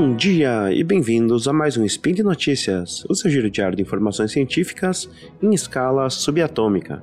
[0.00, 3.82] Bom dia e bem-vindos a mais um Spin de Notícias, o seu giro diário de
[3.82, 5.06] informações científicas
[5.42, 7.02] em escala subatômica.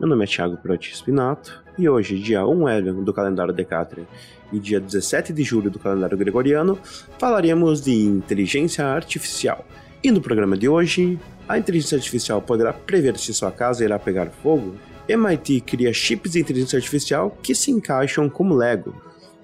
[0.00, 4.04] Meu nome é Thiago Proti Spinato e hoje, dia 1 Hélio do calendário Decathlon
[4.50, 6.78] e dia 17 de julho do calendário gregoriano,
[7.18, 9.62] falaremos de inteligência artificial.
[10.02, 14.30] E no programa de hoje, a inteligência artificial poderá prever se sua casa irá pegar
[14.30, 14.74] fogo?
[15.06, 18.94] MIT cria chips de inteligência artificial que se encaixam como Lego.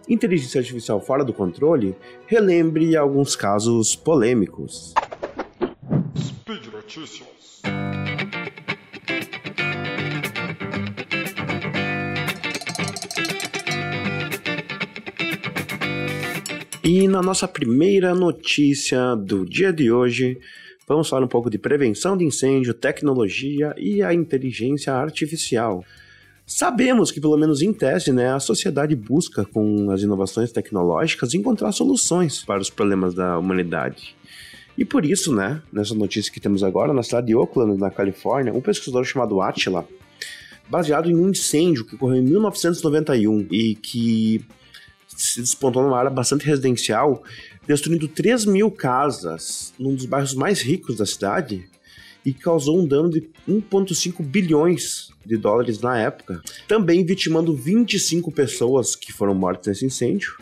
[0.08, 4.92] Inteligência artificial fora do controle relembre alguns casos polêmicos.
[6.16, 7.62] Speed Notícias.
[16.82, 20.38] E na nossa primeira notícia do dia de hoje,
[20.86, 25.82] vamos falar um pouco de prevenção de incêndio, tecnologia e a inteligência artificial.
[26.46, 31.73] Sabemos que, pelo menos em teste, né, a sociedade busca, com as inovações tecnológicas, encontrar
[31.73, 34.14] soluções para os problemas da humanidade.
[34.76, 38.52] E por isso, né, nessa notícia que temos agora, na cidade de Oakland, na Califórnia,
[38.52, 39.88] um pesquisador chamado Attila,
[40.68, 44.45] baseado em um incêndio que ocorreu em 1991 e que
[45.08, 47.23] se despontou numa área bastante residencial,
[47.66, 51.66] destruindo 3 mil casas num dos bairros mais ricos da cidade
[52.24, 58.96] e causou um dano de 1,5 bilhões de dólares na época, também vitimando 25 pessoas
[58.96, 60.34] que foram mortas nesse incêndio.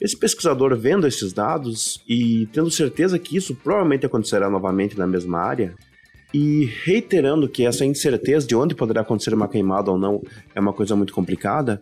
[0.00, 5.40] Esse pesquisador, vendo esses dados e tendo certeza que isso provavelmente acontecerá novamente na mesma
[5.40, 5.74] área,
[6.34, 10.22] e reiterando que essa incerteza de onde poderá acontecer uma queimada ou não
[10.54, 11.80] é uma coisa muito complicada,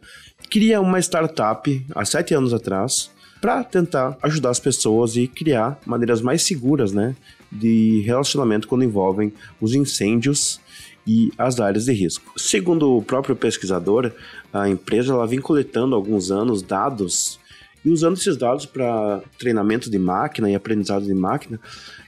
[0.50, 3.10] cria uma startup há sete anos atrás
[3.44, 7.14] para tentar ajudar as pessoas e criar maneiras mais seguras, né,
[7.52, 10.58] de relacionamento quando envolvem os incêndios
[11.06, 12.40] e as áreas de risco.
[12.40, 14.10] Segundo o próprio pesquisador,
[14.50, 17.38] a empresa ela vem coletando há alguns anos dados
[17.84, 21.60] e usando esses dados para treinamento de máquina e aprendizado de máquina.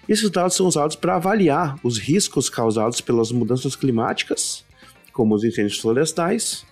[0.08, 4.64] Esses dados são usados para avaliar os riscos causados pelas mudanças climáticas,
[5.12, 6.64] como os incêndios florestais,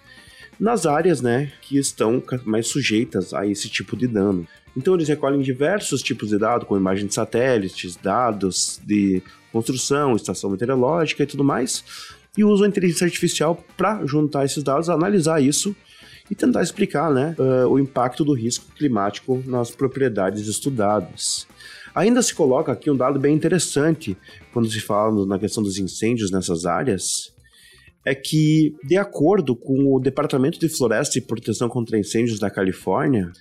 [0.59, 4.47] nas áreas né, que estão mais sujeitas a esse tipo de dano.
[4.77, 9.23] Então eles recolhem diversos tipos de dados, como imagens de satélites, dados de
[9.53, 11.85] construção, estação meteorológica e tudo mais,
[12.37, 15.75] e usam a inteligência artificial para juntar esses dados, analisar isso
[16.31, 21.47] e tentar explicar né, uh, o impacto do risco climático nas propriedades estudadas.
[21.95, 24.17] Ainda se coloca aqui um dado bem interessante
[24.53, 27.33] quando se fala na questão dos incêndios nessas áreas,
[28.05, 33.33] é que, de acordo com o Departamento de Floresta e Proteção contra Incêndios da Califórnia,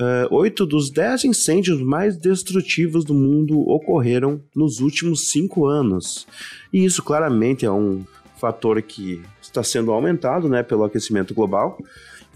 [0.00, 6.26] uh, oito dos dez incêndios mais destrutivos do mundo ocorreram nos últimos cinco anos.
[6.72, 8.04] E isso claramente é um
[8.36, 11.78] fator que está sendo aumentado né, pelo aquecimento global.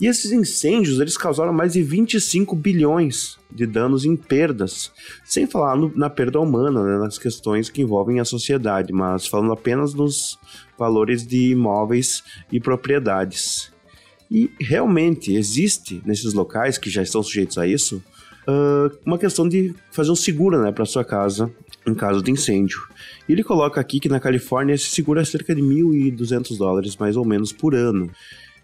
[0.01, 4.91] E esses incêndios eles causaram mais de 25 bilhões de danos em perdas,
[5.25, 9.53] sem falar no, na perda humana, né, nas questões que envolvem a sociedade, mas falando
[9.53, 10.39] apenas nos
[10.79, 13.73] valores de imóveis e propriedades.
[14.31, 18.03] E realmente existe nesses locais que já estão sujeitos a isso
[19.05, 21.51] uma questão de fazer um seguro né, para sua casa
[21.87, 22.79] em caso de incêndio.
[23.29, 27.17] E ele coloca aqui que na Califórnia esse seguro é cerca de 1.200 dólares mais
[27.17, 28.11] ou menos por ano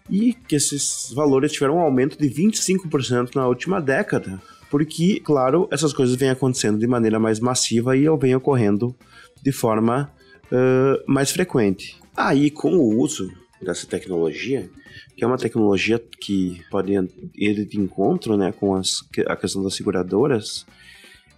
[0.09, 5.93] e que esses valores tiveram um aumento de 25% na última década, porque, claro, essas
[5.93, 8.95] coisas vêm acontecendo de maneira mais massiva e vêm ocorrendo
[9.41, 10.11] de forma
[10.51, 12.00] uh, mais frequente.
[12.15, 14.69] Aí, com o uso dessa tecnologia,
[15.15, 16.91] que é uma tecnologia que pode
[17.35, 20.65] ir de encontro né, com as, a questão das seguradoras,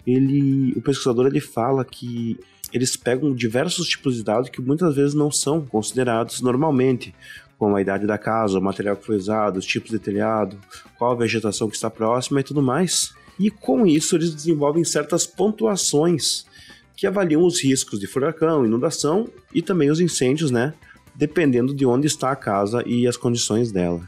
[0.06, 2.39] ele, o pesquisador ele fala que
[2.72, 7.13] eles pegam diversos tipos de dados que muitas vezes não são considerados normalmente,
[7.57, 10.57] como a idade da casa, o material que foi usado, os tipos de telhado,
[10.97, 13.13] qual a vegetação que está próxima e tudo mais.
[13.39, 16.45] E com isso eles desenvolvem certas pontuações
[16.95, 20.73] que avaliam os riscos de furacão, inundação e também os incêndios, né?
[21.15, 24.01] Dependendo de onde está a casa e as condições dela.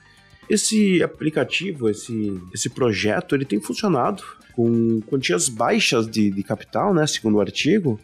[0.49, 4.23] Esse aplicativo, esse, esse projeto, ele tem funcionado
[4.53, 7.05] com quantias baixas de, de capital, né?
[7.07, 7.99] Segundo o artigo,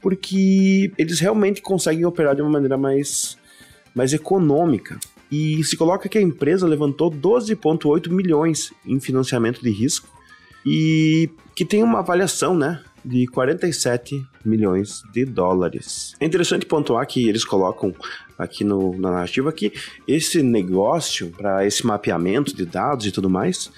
[0.00, 3.36] porque eles realmente conseguem operar de uma maneira mais
[3.94, 4.98] mais econômica.
[5.30, 10.08] E se coloca que a empresa levantou 12,8 milhões em financiamento de risco
[10.64, 16.14] e que tem uma avaliação, né, de 47 milhões de dólares.
[16.20, 17.94] É interessante pontuar que eles colocam
[18.38, 19.72] aqui no, na narrativa que
[20.06, 23.70] esse negócio para esse mapeamento de dados e tudo mais,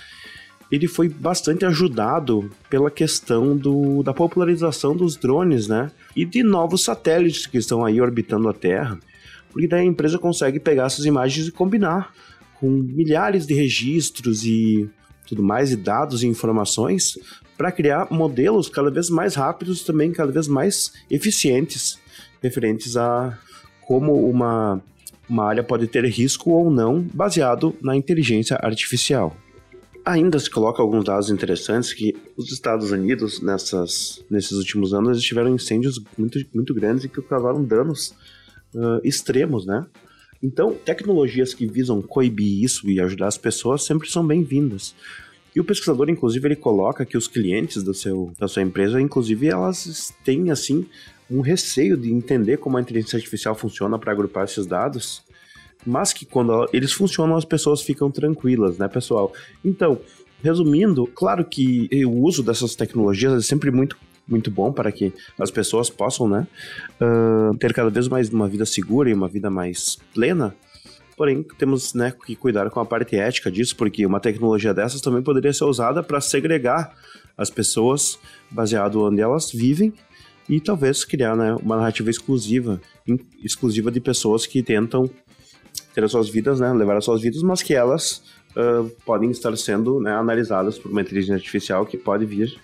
[0.71, 5.91] ele foi bastante ajudado pela questão do, da popularização dos drones, né?
[6.17, 8.99] E de novos satélites que estão aí orbitando a Terra
[9.55, 12.13] porque daí a empresa consegue pegar essas imagens e combinar
[12.59, 14.91] com milhares de registros e
[15.29, 17.17] tudo mais, e dados e informações,
[17.57, 21.99] para criar modelos cada vez mais rápidos, também cada vez mais eficientes,
[22.43, 23.39] referentes a
[23.83, 24.83] como uma,
[25.29, 29.37] uma área pode ter risco ou não, baseado na inteligência artificial.
[30.05, 35.23] Ainda se coloca alguns dados interessantes que os Estados Unidos, nessas, nesses últimos anos, eles
[35.23, 38.15] tiveram incêndios muito, muito grandes e que causaram danos
[38.75, 39.87] uh, extremos, né?
[40.43, 44.95] Então, tecnologias que visam coibir isso e ajudar as pessoas sempre são bem-vindas.
[45.55, 49.47] E o pesquisador, inclusive, ele coloca que os clientes do seu, da sua empresa, inclusive,
[49.47, 50.87] elas têm, assim,
[51.31, 55.23] um receio de entender como a inteligência artificial funciona para agrupar esses dados
[55.87, 59.33] mas que quando eles funcionam as pessoas ficam tranquilas, né, pessoal?
[59.65, 60.01] Então,
[60.43, 63.97] resumindo, claro que o uso dessas tecnologias é sempre muito
[64.27, 66.47] muito bom para que as pessoas possam, né,
[66.99, 70.57] uh, ter cada vez mais uma vida segura e uma vida mais plena.
[71.17, 75.23] Porém, temos né, que cuidar com a parte ética disso, porque uma tecnologia dessas também
[75.23, 76.95] poderia ser usada para segregar
[77.37, 78.19] as pessoas
[78.51, 79.93] baseado onde elas vivem
[80.49, 82.81] e talvez criar né, uma narrativa exclusiva,
[83.43, 85.09] exclusiva de pessoas que tentam
[85.95, 88.23] ter as suas vidas, né, levar as suas vidas, mas que elas
[88.57, 92.59] uh, podem estar sendo né, analisadas por uma inteligência artificial que pode vir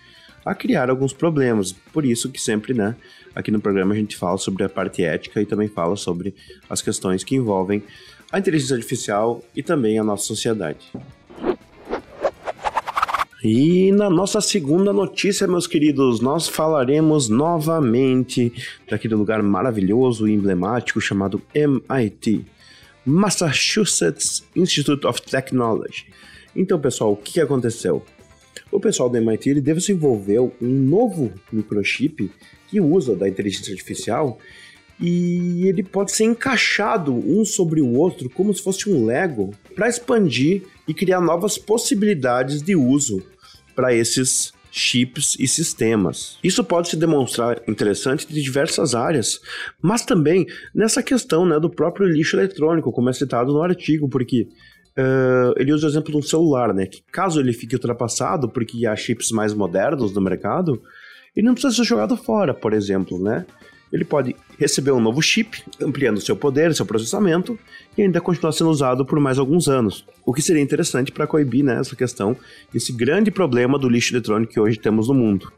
[0.45, 1.73] a criar alguns problemas.
[1.73, 2.97] Por isso que sempre, né,
[3.35, 6.35] aqui no programa a gente fala sobre a parte ética e também fala sobre
[6.69, 7.83] as questões que envolvem
[8.33, 10.91] a inteligência artificial e também a nossa sociedade.
[13.43, 18.53] E na nossa segunda notícia, meus queridos, nós falaremos novamente
[18.89, 22.45] daquele lugar maravilhoso e emblemático chamado MIT.
[23.05, 26.07] Massachusetts Institute of Technology.
[26.55, 28.05] Então, pessoal, o que aconteceu?
[28.71, 32.31] O pessoal do MIT ele desenvolveu um novo microchip
[32.69, 34.39] que usa da inteligência artificial
[35.01, 39.89] e ele pode ser encaixado um sobre o outro como se fosse um Lego para
[39.89, 43.23] expandir e criar novas possibilidades de uso
[43.75, 46.39] para esses chips e sistemas.
[46.45, 49.41] Isso pode se demonstrar interessante de diversas áreas,
[49.83, 54.49] mas também nessa questão né, do próprio lixo eletrônico, como é citado no artigo, porque
[54.97, 58.87] uh, ele usa o exemplo de um celular, né, que caso ele fique ultrapassado, porque
[58.87, 60.81] há chips mais modernos no mercado,
[61.35, 63.47] ele não precisa ser jogado fora, por exemplo, né?
[63.93, 67.59] Ele pode receber um novo chip, ampliando seu poder, seu processamento,
[67.97, 70.05] e ainda continuar sendo usado por mais alguns anos.
[70.25, 72.37] O que seria interessante para coibir né, essa questão,
[72.75, 75.53] esse grande problema do lixo eletrônico que hoje temos no mundo.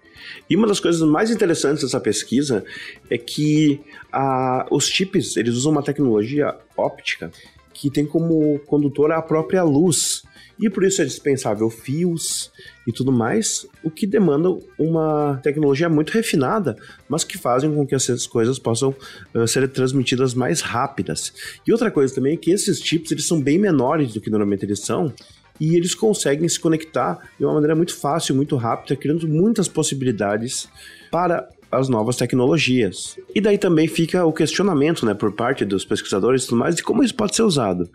[0.49, 2.65] E uma das coisas mais interessantes dessa pesquisa
[3.11, 3.81] é que
[4.13, 7.31] a, os chips eles usam uma tecnologia óptica
[7.73, 10.23] que tem como condutor a própria luz
[10.61, 12.53] e por isso é dispensável fios
[12.87, 14.49] e tudo mais, o que demanda
[14.79, 16.77] uma tecnologia muito refinada,
[17.09, 18.95] mas que fazem com que essas coisas possam
[19.35, 21.33] uh, ser transmitidas mais rápidas.
[21.67, 24.65] E outra coisa também é que esses chips eles são bem menores do que normalmente
[24.65, 25.13] eles são,
[25.61, 30.69] e eles conseguem se conectar de uma maneira muito fácil, muito rápida, criando muitas possibilidades
[31.11, 33.19] para as novas tecnologias.
[33.35, 36.83] E daí também fica o questionamento, né, por parte dos pesquisadores e tudo mais, de
[36.83, 37.89] como isso pode ser usado.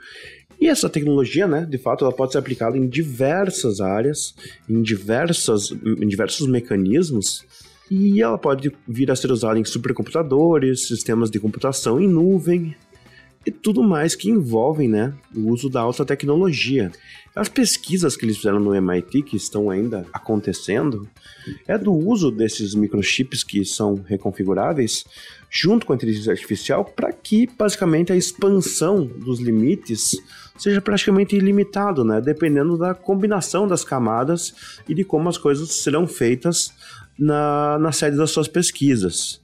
[0.60, 4.34] E essa tecnologia, né, de fato, ela pode ser aplicada em diversas áreas,
[4.68, 7.46] em, diversas, em diversos mecanismos,
[7.90, 12.76] e ela pode vir a ser usada em supercomputadores, sistemas de computação em nuvem
[13.48, 16.92] e tudo mais que envolvem né, o uso da alta tecnologia.
[17.34, 21.08] As pesquisas que eles fizeram no MIT, que estão ainda acontecendo,
[21.66, 25.06] é do uso desses microchips que são reconfiguráveis
[25.50, 30.18] junto com a inteligência artificial para que basicamente a expansão dos limites
[30.58, 32.20] seja praticamente ilimitado, né?
[32.20, 34.54] Dependendo da combinação das camadas
[34.90, 36.74] e de como as coisas serão feitas
[37.18, 39.40] na, na sede das suas pesquisas.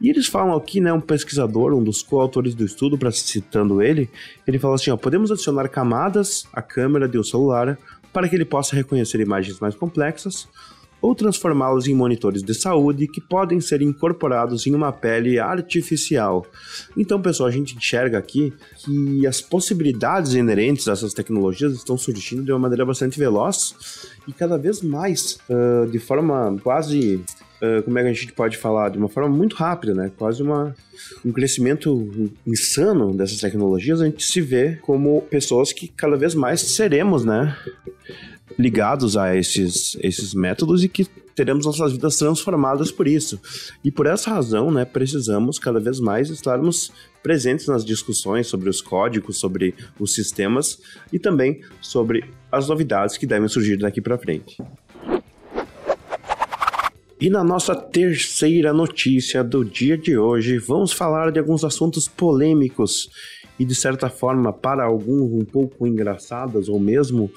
[0.00, 4.08] E eles falam aqui, né, um pesquisador, um dos coautores do estudo, para citando ele,
[4.46, 7.78] ele fala assim, ó, podemos adicionar camadas à câmera de um celular
[8.12, 10.48] para que ele possa reconhecer imagens mais complexas,
[11.00, 16.44] ou transformá-los em monitores de saúde que podem ser incorporados em uma pele artificial.
[16.96, 22.42] Então, pessoal, a gente enxerga aqui que as possibilidades inerentes a essas tecnologias estão surgindo
[22.42, 27.22] de uma maneira bastante veloz e cada vez mais uh, de forma quase
[27.60, 28.90] Uh, como é que a gente pode falar?
[28.90, 30.12] De uma forma muito rápida, né?
[30.16, 30.74] Quase uma,
[31.24, 36.60] um crescimento insano dessas tecnologias, a gente se vê como pessoas que cada vez mais
[36.60, 37.56] seremos, né?
[38.58, 43.40] ligados a esses, esses métodos e que teremos nossas vidas transformadas por isso.
[43.84, 46.90] E por essa razão, né, precisamos cada vez mais estarmos
[47.22, 50.80] presentes nas discussões sobre os códigos, sobre os sistemas
[51.12, 54.56] e também sobre as novidades que devem surgir daqui para frente.
[57.20, 63.10] E na nossa terceira notícia do dia de hoje, vamos falar de alguns assuntos polêmicos
[63.58, 67.28] e de certa forma para alguns um pouco engraçadas ou mesmo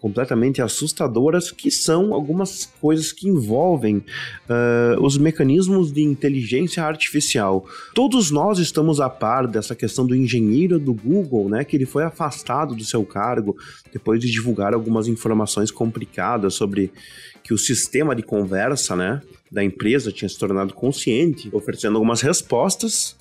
[0.00, 7.64] completamente assustadoras, que são algumas coisas que envolvem uh, os mecanismos de inteligência artificial.
[7.94, 12.02] Todos nós estamos a par dessa questão do engenheiro do Google, né, que ele foi
[12.02, 13.56] afastado do seu cargo
[13.92, 16.90] depois de divulgar algumas informações complicadas sobre
[17.42, 19.20] que o sistema de conversa, né,
[19.52, 23.19] da empresa tinha se tornado consciente, oferecendo algumas respostas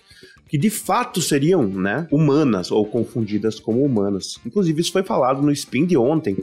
[0.50, 4.40] que de fato seriam, né, humanas ou confundidas como humanas.
[4.46, 6.36] Inclusive isso foi falado no spin de ontem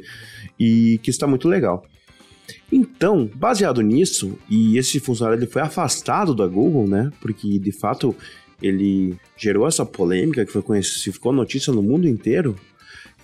[0.59, 1.85] e que está muito legal.
[2.71, 7.11] Então, baseado nisso, e esse funcionário ele foi afastado da Google, né?
[7.21, 8.15] Porque de fato
[8.63, 12.57] ele gerou essa polêmica que foi ficou notícia no mundo inteiro.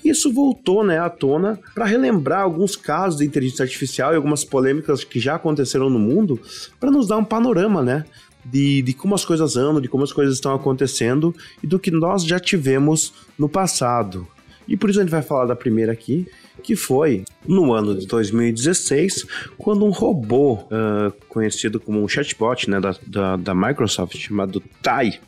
[0.05, 5.05] Isso voltou né, à tona para relembrar alguns casos de inteligência artificial e algumas polêmicas
[5.05, 6.41] que já aconteceram no mundo,
[6.81, 8.05] para nos dar um panorama, né?
[8.45, 11.91] De, de como as coisas andam, de como as coisas estão acontecendo e do que
[11.91, 14.27] nós já tivemos no passado.
[14.67, 16.27] E por isso a gente vai falar da primeira aqui,
[16.63, 19.27] que foi no ano de 2016,
[19.59, 25.21] quando um robô uh, conhecido como um chatbot né, da, da, da Microsoft, chamado Tai,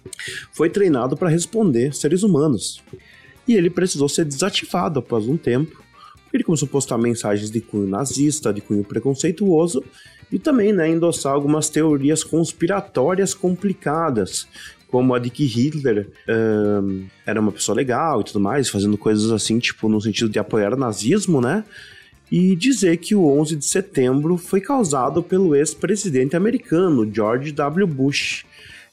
[0.53, 2.83] foi treinado para responder seres humanos
[3.47, 5.83] e ele precisou ser desativado após um tempo.
[6.33, 9.85] Ele começou a postar mensagens de cunho nazista, de cunho preconceituoso
[10.31, 14.49] e também né, endossar algumas teorias conspiratórias complicadas,
[14.89, 19.31] como a de que Hitler um, era uma pessoa legal e tudo mais, fazendo coisas
[19.33, 21.65] assim, tipo, no sentido de apoiar o nazismo, né?
[22.31, 27.87] E dizer que o 11 de setembro foi causado pelo ex-presidente americano George W.
[27.87, 28.45] Bush.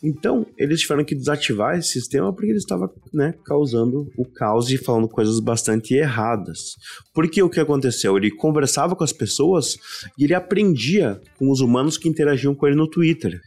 [0.04, 4.78] Então, eles tiveram que desativar esse sistema porque ele estava né, causando o caos e
[4.78, 6.76] falando coisas bastante erradas.
[7.14, 8.18] Porque o que aconteceu?
[8.18, 9.78] Ele conversava com as pessoas
[10.18, 13.40] e ele aprendia com os humanos que interagiam com ele no Twitter.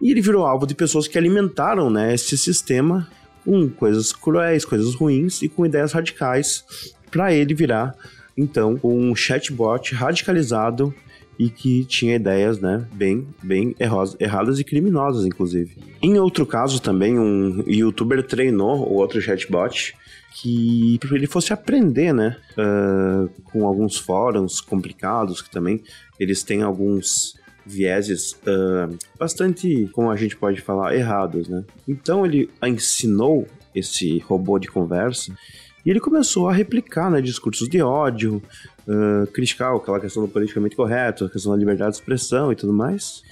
[0.00, 3.08] E ele virou alvo de pessoas que alimentaram né, esse sistema
[3.44, 6.64] com coisas cruéis, coisas ruins e com ideias radicais
[7.10, 7.94] para ele virar
[8.36, 10.94] então um chatbot radicalizado
[11.38, 15.76] e que tinha ideias, né, bem, bem erradas e criminosas, inclusive.
[16.00, 19.94] Em outro caso também, um youtuber treinou o outro chatbot
[20.34, 25.82] que ele fosse aprender, né, uh, com alguns fóruns complicados que também
[26.18, 31.64] eles têm alguns vieses uh, bastante, como a gente pode falar, errados, né.
[31.88, 35.36] Então ele ensinou esse robô de conversa
[35.84, 38.42] e ele começou a replicar né, discursos de ódio,
[38.86, 42.72] uh, criticar aquela questão do politicamente correto, a questão da liberdade de expressão e tudo
[42.72, 43.22] mais.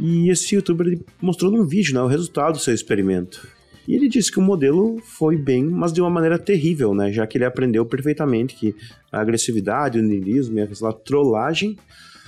[0.00, 3.48] E esse youtuber mostrou num vídeo né, o resultado do seu experimento.
[3.86, 7.10] E ele disse que o modelo foi bem, mas de uma maneira terrível, né?
[7.10, 8.76] Já que ele aprendeu perfeitamente que
[9.10, 11.76] a agressividade, o niilismo a trollagem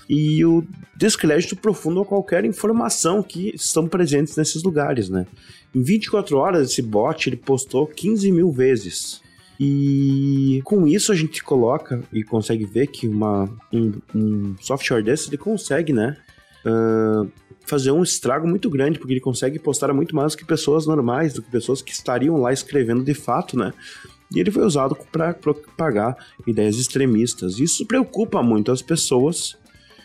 [0.08, 0.64] e o
[0.96, 5.26] descrédito profundo a qualquer informação que estão presentes nesses lugares, né?
[5.75, 9.20] Em 24 horas, esse bot ele postou 15 mil vezes.
[9.62, 15.28] E com isso a gente coloca e consegue ver que uma, um, um software desse
[15.28, 16.16] ele consegue, né?
[16.64, 17.30] Uh,
[17.66, 21.34] fazer um estrago muito grande, porque ele consegue postar muito mais do que pessoas normais,
[21.34, 23.74] do que pessoas que estariam lá escrevendo de fato, né?
[24.34, 27.58] E ele foi usado para propagar ideias extremistas.
[27.58, 29.58] Isso preocupa muito as pessoas,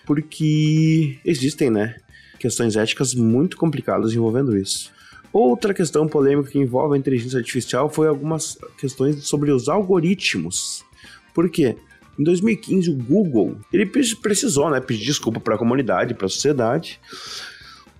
[0.05, 1.95] porque existem, né?
[2.39, 4.91] Questões éticas muito complicadas envolvendo isso.
[5.35, 10.85] Outra questão polêmica que envolve a inteligência artificial foi algumas questões sobre os algoritmos.
[11.33, 11.75] Por quê?
[12.17, 17.01] Em 2015, o Google ele precisou né, pedir desculpa para a comunidade, para a sociedade,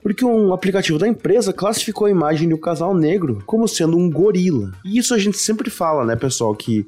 [0.02, 4.10] porque um aplicativo da empresa classificou a imagem de um casal negro como sendo um
[4.10, 4.72] gorila.
[4.86, 6.88] E isso a gente sempre fala, né, pessoal, que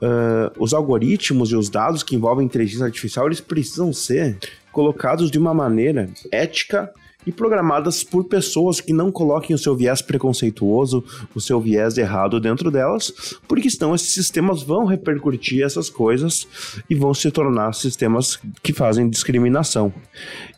[0.00, 4.38] uh, os algoritmos e os dados que envolvem inteligência artificial eles precisam ser
[4.70, 6.94] colocados de uma maneira ética
[7.26, 12.40] e programadas por pessoas que não coloquem o seu viés preconceituoso, o seu viés errado
[12.40, 16.46] dentro delas, porque senão esses sistemas vão repercutir essas coisas
[16.88, 19.92] e vão se tornar sistemas que fazem discriminação.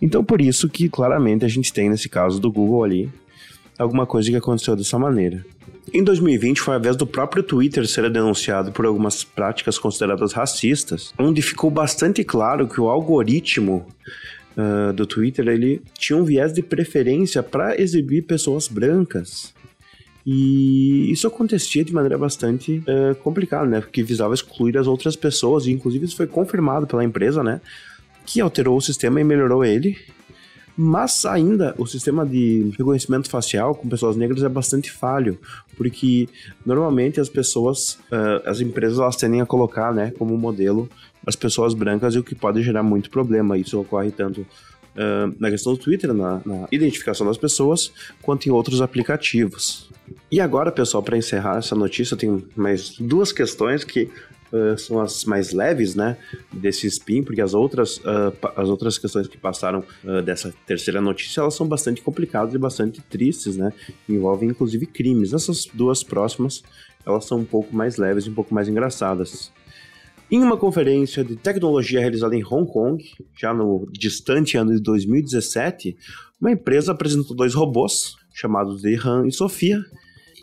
[0.00, 3.10] Então por isso que claramente a gente tem nesse caso do Google ali
[3.78, 5.44] alguma coisa que aconteceu dessa maneira.
[5.92, 11.12] Em 2020 foi a vez do próprio Twitter ser denunciado por algumas práticas consideradas racistas,
[11.18, 13.84] onde ficou bastante claro que o algoritmo
[14.56, 19.54] uh, do Twitter, ele tinha um viés de preferência para exibir pessoas brancas.
[20.24, 23.80] E isso acontecia de maneira bastante uh, complicada, né?
[23.80, 27.60] Porque visava excluir as outras pessoas, e inclusive isso foi confirmado pela empresa, né?
[28.24, 29.96] Que alterou o sistema e melhorou ele.
[30.76, 35.38] Mas ainda o sistema de reconhecimento facial com pessoas negras é bastante falho,
[35.76, 36.28] porque
[36.64, 40.88] normalmente as pessoas, uh, as empresas, elas tendem a colocar, né, como modelo
[41.26, 43.56] as pessoas brancas, e o que pode gerar muito problema.
[43.56, 48.50] Isso ocorre tanto uh, na questão do Twitter, na, na, identificação das pessoas, quanto em
[48.50, 49.90] outros aplicativos.
[50.30, 54.10] E agora, pessoal, para encerrar essa notícia, tenho mais duas questões que
[54.52, 56.16] uh, são as mais leves, né,
[56.52, 59.84] desse spin, porque as outras, uh, as outras questões que passaram
[60.24, 63.72] dessa terceira notícia, elas são bastante complicadas e bastante tristes, né,
[64.08, 65.32] envolvem inclusive crimes.
[65.32, 66.62] Essas duas próximas,
[67.06, 69.50] elas são um pouco mais leves e um pouco mais engraçadas.
[70.32, 73.04] Em uma conferência de tecnologia realizada em Hong Kong,
[73.38, 75.94] já no distante ano de 2017,
[76.40, 79.84] uma empresa apresentou dois robôs, chamados de Han e Sofia,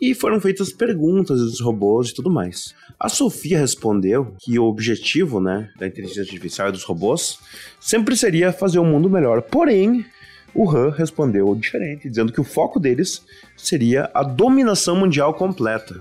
[0.00, 2.72] e foram feitas perguntas dos robôs e tudo mais.
[3.00, 7.40] A Sofia respondeu que o objetivo né, da inteligência artificial e dos robôs
[7.80, 9.42] sempre seria fazer o um mundo melhor.
[9.42, 10.06] Porém,
[10.54, 13.24] o Han respondeu diferente, dizendo que o foco deles
[13.56, 16.00] seria a dominação mundial completa.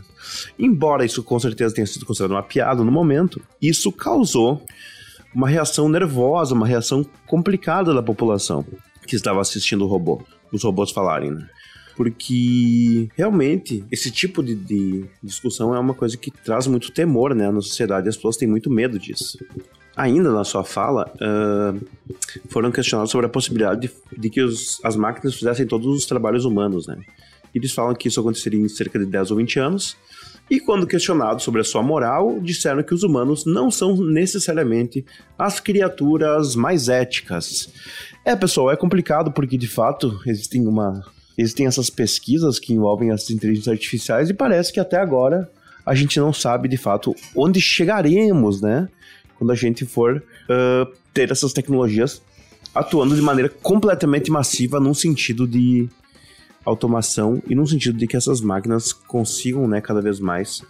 [0.57, 4.63] Embora isso com certeza tenha sido considerado uma piada no momento, isso causou
[5.33, 8.65] uma reação nervosa, uma reação complicada da população
[9.05, 11.47] que estava assistindo o robô, os robôs falarem, né?
[11.99, 17.51] porque realmente esse tipo de, de, discussão é uma coisa que traz muito temor né,
[17.51, 19.37] na sociedade e as pessoas têm muito medo disso.
[19.99, 21.87] Ainda na sua fala, uh,
[22.47, 26.45] foram questionados sobre a possibilidade de, de que os, as máquinas fizessem todos os trabalhos
[26.45, 26.87] humanos.
[26.87, 26.97] Né?
[27.53, 29.97] Eles falam que isso aconteceria em cerca de 10 ou 20 anos,
[30.49, 35.05] e quando questionados sobre a sua moral, disseram que os humanos não são necessariamente
[35.37, 37.69] as criaturas mais éticas.
[38.23, 41.03] É, pessoal, é complicado porque de fato existem uma
[41.37, 45.49] existem essas pesquisas que envolvem as inteligências artificiais e parece que até agora
[45.85, 48.89] a gente não sabe de fato onde chegaremos, né?
[49.39, 52.21] Quando a gente for uh, ter essas tecnologias
[52.75, 55.89] atuando de maneira completamente massiva num sentido de
[56.63, 60.61] automação e num sentido de que essas máquinas consigam, né, cada vez mais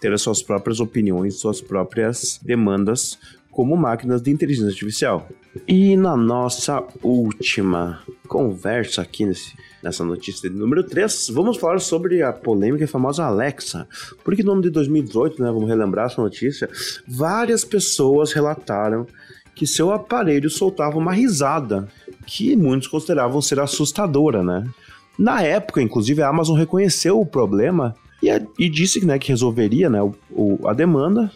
[0.00, 3.18] ter as suas próprias opiniões, suas próprias demandas
[3.54, 5.28] como máquinas de inteligência artificial.
[5.66, 12.20] E na nossa última conversa aqui nesse, nessa notícia de número 3, vamos falar sobre
[12.20, 13.86] a polêmica e famosa Alexa.
[14.24, 16.68] Porque no ano de 2018, né, vamos relembrar essa notícia,
[17.06, 19.06] várias pessoas relataram
[19.54, 21.88] que seu aparelho soltava uma risada
[22.26, 24.68] que muitos consideravam ser assustadora, né?
[25.16, 30.02] Na época, inclusive, a Amazon reconheceu o problema e, e disse né, que resolveria né,
[30.02, 31.30] o, o, a demanda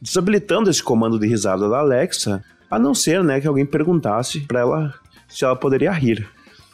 [0.00, 4.60] desabilitando esse comando de risada da Alexa, a não ser né, que alguém perguntasse para
[4.60, 4.94] ela
[5.28, 6.28] se ela poderia rir.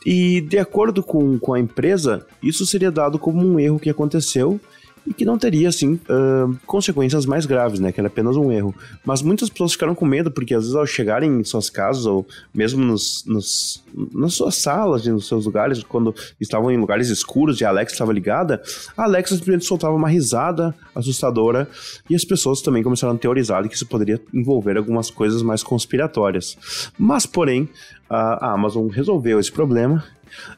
[0.04, 4.60] E de acordo com, com a empresa, isso seria dado como um erro que aconteceu
[5.10, 7.90] e que não teria, assim, uh, consequências mais graves, né?
[7.90, 8.72] Que era apenas um erro.
[9.04, 12.24] Mas muitas pessoas ficaram com medo, porque às vezes ao chegarem em suas casas, ou
[12.54, 13.82] mesmo nos, nos,
[14.14, 18.12] nas suas salas, nos seus lugares, quando estavam em lugares escuros e a Alexa estava
[18.12, 18.62] ligada,
[18.96, 21.68] a Alexa simplesmente soltava uma risada assustadora
[22.08, 26.56] e as pessoas também começaram a teorizar que isso poderia envolver algumas coisas mais conspiratórias.
[26.96, 27.68] Mas, porém,
[28.08, 30.04] a Amazon resolveu esse problema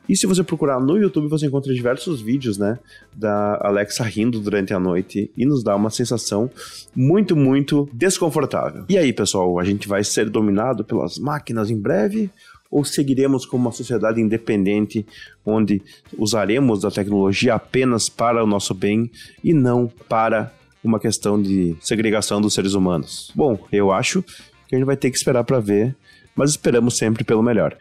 [0.08, 2.78] e se você procurar no YouTube, você encontra diversos vídeos, né,
[3.14, 6.50] da Alexa rindo durante a noite e nos dá uma sensação
[6.94, 8.84] muito, muito desconfortável.
[8.88, 12.30] E aí, pessoal, a gente vai ser dominado pelas máquinas em breve?
[12.70, 15.04] Ou seguiremos como uma sociedade independente,
[15.44, 15.82] onde
[16.16, 19.10] usaremos da tecnologia apenas para o nosso bem
[19.44, 20.50] e não para
[20.82, 23.30] uma questão de segregação dos seres humanos?
[23.34, 24.22] Bom, eu acho
[24.66, 25.94] que a gente vai ter que esperar para ver,
[26.34, 27.76] mas esperamos sempre pelo melhor.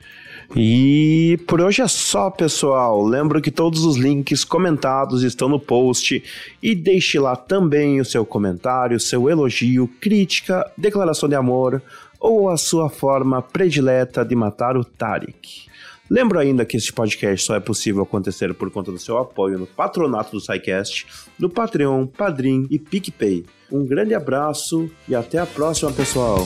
[0.56, 3.06] E por hoje é só, pessoal.
[3.06, 6.22] Lembro que todos os links comentados estão no post
[6.62, 11.82] e deixe lá também o seu comentário, seu elogio, crítica, declaração de amor
[12.20, 15.72] ou a sua forma predileta de matar o Tarek.
[16.10, 19.66] Lembro ainda que este podcast só é possível acontecer por conta do seu apoio no
[19.66, 21.08] patronato do SciCast,
[21.40, 23.46] no Patreon, Padrim e PicPay.
[23.72, 26.46] Um grande abraço e até a próxima, pessoal!